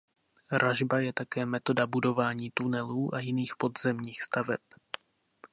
[0.51, 4.59] Ražba je také metoda budování tunelů a jiných podzemních staveb.